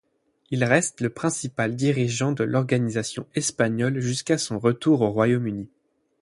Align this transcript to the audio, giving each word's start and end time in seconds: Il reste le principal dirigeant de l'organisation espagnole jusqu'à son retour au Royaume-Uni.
Il 0.49 0.63
reste 0.63 0.99
le 1.01 1.11
principal 1.11 1.75
dirigeant 1.75 2.31
de 2.31 2.43
l'organisation 2.43 3.27
espagnole 3.35 3.99
jusqu'à 3.99 4.39
son 4.39 4.57
retour 4.57 5.01
au 5.01 5.11
Royaume-Uni. 5.11 5.69